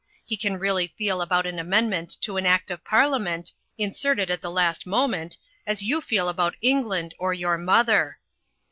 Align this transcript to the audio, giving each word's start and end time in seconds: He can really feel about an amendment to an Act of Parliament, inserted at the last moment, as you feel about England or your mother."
He 0.25 0.35
can 0.35 0.57
really 0.57 0.87
feel 0.87 1.21
about 1.21 1.45
an 1.45 1.59
amendment 1.59 2.09
to 2.21 2.35
an 2.37 2.47
Act 2.47 2.71
of 2.71 2.83
Parliament, 2.83 3.53
inserted 3.77 4.31
at 4.31 4.41
the 4.41 4.49
last 4.49 4.87
moment, 4.87 5.37
as 5.67 5.83
you 5.83 6.01
feel 6.01 6.27
about 6.27 6.55
England 6.59 7.13
or 7.19 7.35
your 7.35 7.55
mother." 7.59 8.17